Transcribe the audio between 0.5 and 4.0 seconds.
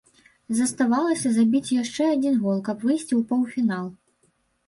Заставалася забіць яшчэ адзін гол, каб выйсці ў паўфінал.